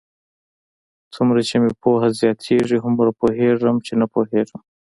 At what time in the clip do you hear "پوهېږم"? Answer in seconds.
3.19-3.75, 4.13-4.59